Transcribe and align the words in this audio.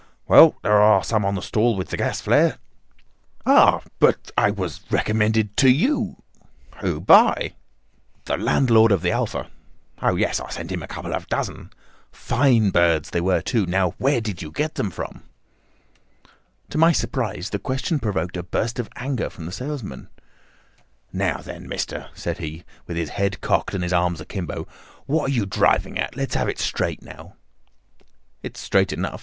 "Well, 0.27 0.55
there 0.63 0.81
are 0.81 1.03
some 1.03 1.23
on 1.25 1.35
the 1.35 1.43
stall 1.43 1.75
with 1.77 1.89
the 1.89 1.97
gas 1.97 2.21
flare." 2.21 2.57
"Ah, 3.45 3.81
but 3.99 4.31
I 4.35 4.49
was 4.49 4.81
recommended 4.89 5.55
to 5.57 5.69
you." 5.69 6.23
"Who 6.77 6.99
by?" 6.99 7.53
"The 8.25 8.35
landlord 8.35 8.91
of 8.91 9.03
the 9.03 9.11
Alpha." 9.11 9.51
"Oh, 10.01 10.15
yes; 10.15 10.39
I 10.39 10.49
sent 10.49 10.71
him 10.71 10.81
a 10.81 10.87
couple 10.87 11.13
of 11.13 11.27
dozen." 11.27 11.69
"Fine 12.11 12.71
birds 12.71 13.11
they 13.11 13.21
were, 13.21 13.41
too. 13.43 13.67
Now 13.67 13.91
where 13.99 14.19
did 14.21 14.41
you 14.41 14.49
get 14.49 14.73
them 14.73 14.89
from?" 14.89 15.21
To 16.71 16.79
my 16.79 16.93
surprise 16.93 17.51
the 17.51 17.59
question 17.59 17.99
provoked 17.99 18.37
a 18.37 18.41
burst 18.41 18.79
of 18.79 18.89
anger 18.95 19.29
from 19.29 19.45
the 19.45 19.51
salesman. 19.51 20.09
"Now, 21.13 21.41
then, 21.41 21.69
mister," 21.69 22.09
said 22.15 22.39
he, 22.39 22.63
with 22.87 22.97
his 22.97 23.09
head 23.09 23.39
cocked 23.41 23.75
and 23.75 23.83
his 23.83 23.93
arms 23.93 24.19
akimbo, 24.19 24.67
"what 25.05 25.29
are 25.29 25.33
you 25.35 25.45
driving 25.45 25.99
at? 25.99 26.15
Let's 26.17 26.33
have 26.33 26.49
it 26.49 26.57
straight, 26.57 27.03
now." 27.03 27.35
"It 28.41 28.57
is 28.57 28.63
straight 28.63 28.91
enough. 28.91 29.19